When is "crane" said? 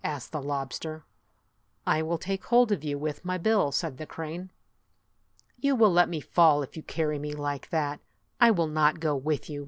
4.07-4.49